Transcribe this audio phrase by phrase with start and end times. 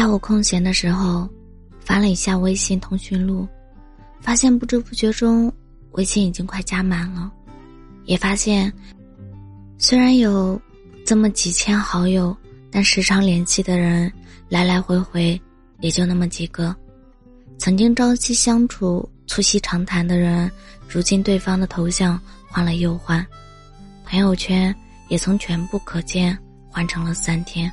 [0.00, 1.28] 下午空闲的时候，
[1.78, 3.46] 翻了一下微信通讯录，
[4.18, 5.52] 发现不知不觉中，
[5.90, 7.30] 微信已经快加满了。
[8.06, 8.72] 也发现，
[9.76, 10.58] 虽然有
[11.04, 12.34] 这么几千好友，
[12.70, 14.10] 但时常联系的人
[14.48, 15.38] 来来回回
[15.80, 16.74] 也就那么几个。
[17.58, 20.50] 曾经朝夕相处、促膝长谈的人，
[20.88, 23.22] 如今对方的头像换了又换，
[24.06, 24.74] 朋友圈
[25.08, 26.34] 也从全部可见
[26.70, 27.70] 换成了三天。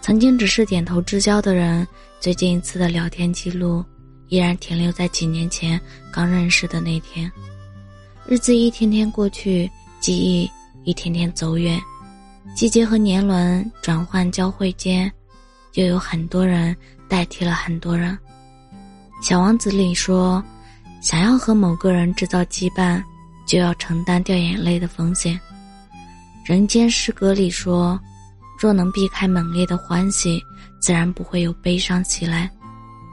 [0.00, 1.86] 曾经只是点头之交的人，
[2.18, 3.84] 最近一次的聊天记录
[4.28, 5.78] 依然停留在几年前
[6.10, 7.30] 刚认识的那天。
[8.26, 10.50] 日子一天天过去，记忆
[10.84, 11.78] 一天天走远，
[12.54, 15.10] 季节和年轮转换交汇间，
[15.74, 16.74] 又有很多人
[17.06, 18.16] 代替了很多人。
[19.22, 20.42] 小王子里说
[21.02, 23.02] ：“想要和某个人制造羁绊，
[23.46, 25.38] 就要承担掉眼泪的风险。”
[26.46, 28.00] 人间失格里说。
[28.58, 30.42] 若能避开猛烈的欢喜，
[30.80, 32.50] 自然不会有悲伤袭来。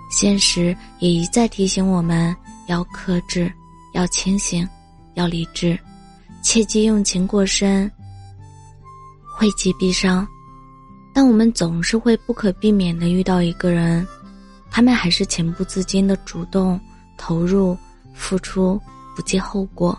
[0.10, 2.36] 现实也一再提醒我们
[2.68, 3.52] 要克制，
[3.94, 4.68] 要清醒，
[5.14, 5.78] 要理智，
[6.42, 7.92] 切忌用情过深，
[9.38, 10.28] 惠及必伤。
[11.14, 14.06] 但我们总是会不可避免的遇到一个人，
[14.72, 16.80] 他们还是情不自禁的主动
[17.18, 17.78] 投入、
[18.14, 18.82] 付出，
[19.16, 19.98] 不计后果，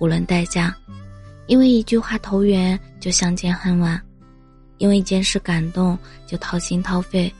[0.00, 0.74] 无论代价。
[1.46, 4.00] 因为一句话投缘，就相见恨晚。
[4.84, 7.32] 因为一件事感动就掏心掏肺，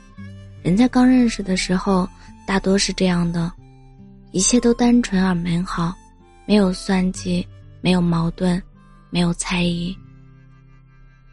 [0.63, 2.09] 人在刚认识的时候
[2.47, 3.53] 大多是这样的，
[4.33, 5.95] 一切都单纯而美好，
[6.47, 7.47] 没有算计，
[7.83, 8.63] 没有矛盾，
[9.11, 9.95] 没有猜疑。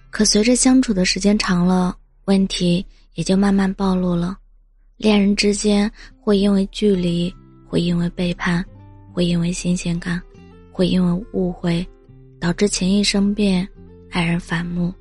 [0.10, 4.38] 可随着相处的时间长了，问题也就慢慢暴露了。
[4.98, 7.34] 恋人之间会因为距离，
[7.66, 8.62] 会因为背叛，
[9.14, 10.22] 会因为新鲜感，
[10.74, 11.88] 会因为误会，
[12.38, 13.66] 导致情谊生变，
[14.10, 14.94] 爱人反目。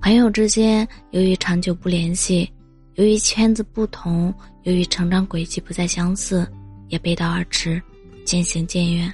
[0.00, 2.50] 朋友之间，由于长久不联系，
[2.94, 4.32] 由于圈子不同，
[4.62, 6.50] 由于成长轨迹不再相似，
[6.88, 7.80] 也背道而驰，
[8.24, 9.12] 渐行渐远。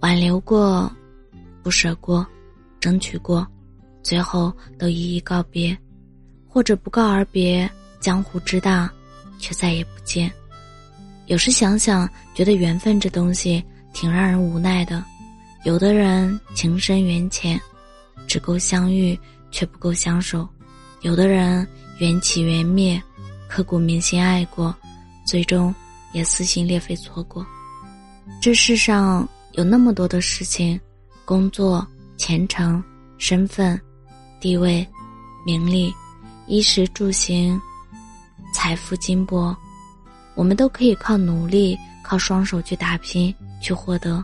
[0.00, 0.90] 挽留过，
[1.62, 2.26] 不舍过，
[2.80, 3.46] 争取过，
[4.02, 5.76] 最后都一一告别，
[6.48, 7.70] 或者不告而别。
[8.00, 8.90] 江湖之大，
[9.38, 10.32] 却再也不见。
[11.26, 15.04] 有时想想，觉得缘分这东西挺让人无奈的。
[15.64, 17.60] 有的人情深缘浅，
[18.26, 19.16] 只够相遇。
[19.50, 20.48] 却不够相守，
[21.02, 21.66] 有的人
[21.98, 23.02] 缘起缘灭，
[23.48, 24.74] 刻骨铭心爱过，
[25.26, 25.74] 最终
[26.12, 27.44] 也撕心裂肺错过。
[28.40, 30.80] 这世上有那么多的事情，
[31.24, 32.82] 工作、前程、
[33.18, 33.80] 身份、
[34.40, 34.86] 地位、
[35.44, 35.92] 名利、
[36.46, 37.60] 衣食住行、
[38.54, 39.54] 财富、金帛，
[40.34, 44.22] 我们都可以靠努力、靠双手去打拼去获得。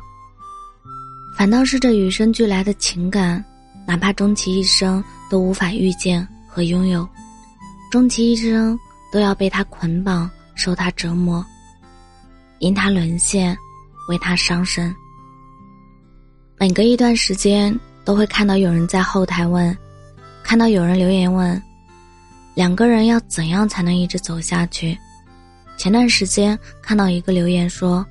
[1.36, 3.44] 反倒是这与生俱来的情感。
[3.88, 7.08] 哪怕终其一生都无法遇见和拥有，
[7.90, 8.78] 终其一生
[9.12, 11.44] 都要被他捆绑、受他折磨，
[12.58, 13.56] 因他沦陷，
[14.08, 14.94] 为他伤神。
[16.58, 19.76] 每隔一段时间，都会看到有人在后台问，
[20.42, 21.60] 看到有人留言问，
[22.54, 24.96] 两个人要怎样才能一直走下去？
[25.76, 28.04] 前段时间看到一个留言说，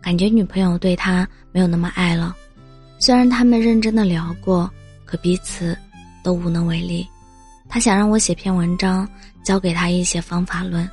[0.00, 2.36] 感觉女朋友对他没有那么爱了，
[2.98, 4.70] 虽然他们认真的聊过。
[5.04, 5.76] 可彼此
[6.22, 7.06] 都无能为力。
[7.68, 9.08] 他想让我写篇文章，
[9.42, 10.88] 教给他一些方法论。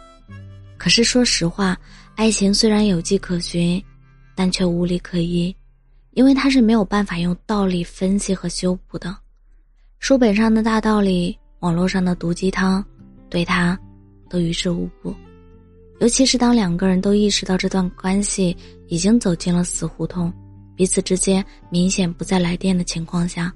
[0.77, 1.77] 可是说实话，
[2.15, 3.83] 爱情虽然有迹可循，
[4.33, 5.53] 但却无理可依，
[6.11, 9.15] 因为它是没有办法用道理分析和修补的。
[9.99, 12.83] 书本上的大道理，网络上的毒鸡汤，
[13.29, 13.77] 对他
[14.29, 15.13] 都于事无补。
[15.99, 18.55] 尤其是当两个人都意识到这段关系
[18.87, 20.31] 已经走进了死胡同，
[20.77, 23.53] 彼此之间明显不再来电的情况下。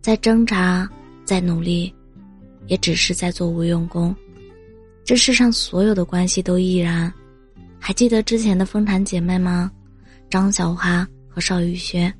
[0.00, 0.88] 再挣扎，
[1.24, 1.94] 再努力，
[2.66, 4.14] 也只是在做无用功。
[5.04, 7.12] 这世上所有的关系都依然。
[7.78, 9.70] 还记得之前的风产姐妹吗？
[10.28, 12.12] 张小花和邵雨轩，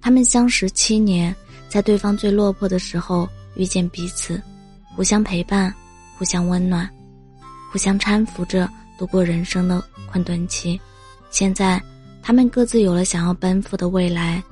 [0.00, 1.34] 他们相识七年，
[1.68, 4.40] 在对方最落魄的时候遇见彼此，
[4.94, 5.74] 互相陪伴，
[6.16, 6.88] 互相温暖，
[7.70, 8.68] 互相搀扶着
[8.98, 10.80] 度过人生的困顿期。
[11.30, 11.82] 现在，
[12.22, 14.42] 他们各自有了想要奔赴的未来。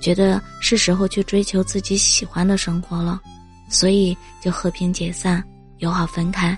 [0.00, 3.20] 觉得是时候去追求自己喜欢的生活了，
[3.68, 5.42] 所以就和平解散，
[5.78, 6.56] 友好分开。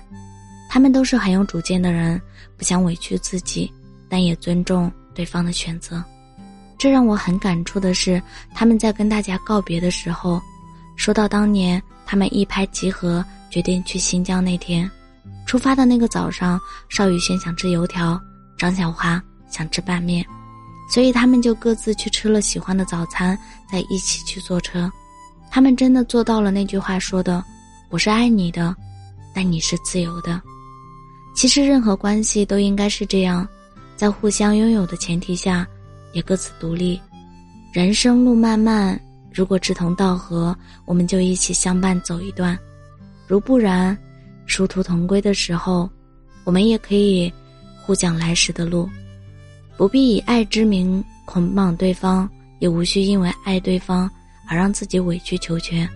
[0.69, 2.21] 他们都是很有主见的人，
[2.57, 3.73] 不想委屈自己，
[4.07, 6.03] 但也尊重对方的选择。
[6.77, 8.21] 这让我很感触的是，
[8.53, 10.39] 他们在跟大家告别的时候，
[10.95, 14.89] 说到当年他们一拍即合决定去新疆那天，
[15.45, 18.21] 出发的那个早上，邵雨轩想吃油条，
[18.57, 20.23] 张小花想吃拌面。
[20.89, 23.37] 所以他们就各自去吃了喜欢的早餐，
[23.71, 24.91] 再一起去坐车。
[25.51, 27.43] 他们真的做到了那句话说的
[27.89, 28.75] ：“我是爱你的，
[29.33, 30.41] 但你是自由的。”
[31.35, 33.47] 其实任何关系都应该是这样，
[33.95, 35.65] 在互相拥有的前提下，
[36.11, 36.99] 也各自独立。
[37.71, 38.99] 人生路漫漫，
[39.31, 40.55] 如果志同道合，
[40.85, 42.57] 我们就一起相伴走一段；
[43.27, 43.95] 如不然，
[44.47, 45.89] 殊途同归的时候，
[46.43, 47.31] 我们也可以
[47.85, 48.89] 互讲来时的路。
[49.79, 52.29] 不必以爱之名捆绑对方，
[52.59, 54.11] 也无需因为爱对方
[54.45, 55.89] 而让自己委曲求全。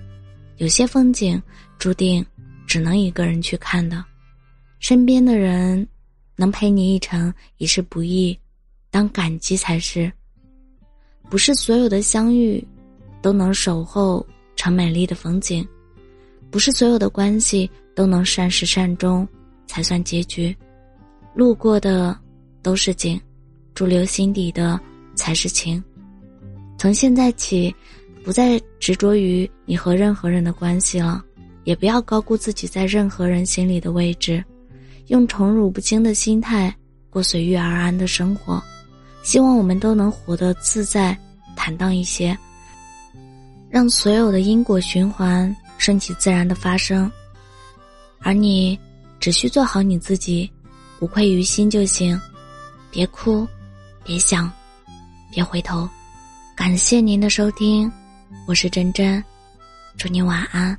[0.55, 1.41] 有些风景，
[1.77, 2.25] 注定
[2.65, 4.01] 只能一个人去看的。
[4.79, 5.85] 身边的人
[6.37, 8.39] 能陪你一程已是不易，
[8.89, 10.09] 当感激才是。
[11.29, 12.65] 不是所有的相遇，
[13.21, 14.25] 都能守候
[14.55, 15.61] 成美丽的风景；
[16.49, 19.27] 不是所有的关系都能善始善终
[19.67, 20.55] 才算结局。
[21.35, 22.17] 路过的
[22.61, 23.19] 都是景，
[23.73, 24.79] 驻留心底的
[25.15, 25.83] 才是情。
[26.77, 27.73] 从现在起，
[28.23, 31.23] 不再执着于你和任何人的关系了，
[31.63, 34.43] 也不要高估自己在任何人心里的位置，
[35.07, 36.75] 用宠辱不惊的心态
[37.09, 38.61] 过随遇而安的生活。
[39.23, 41.17] 希望我们都能活得自在、
[41.55, 42.37] 坦荡一些，
[43.69, 47.09] 让所有的因果循环顺其自然的发生，
[48.19, 48.77] 而你
[49.21, 50.51] 只需做好你自己，
[50.99, 52.19] 无愧于心就行。
[52.91, 53.47] 别哭，
[54.03, 54.51] 别想，
[55.31, 55.87] 别回头。
[56.55, 57.91] 感谢您的收听，
[58.47, 59.23] 我是真真，
[59.97, 60.77] 祝您晚安。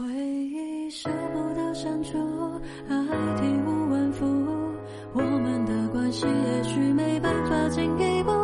[0.00, 2.16] 回忆舍不得删除，
[2.88, 2.96] 爱
[3.36, 4.24] 体无完肤，
[5.12, 8.39] 我们的关系也许没办法进一步。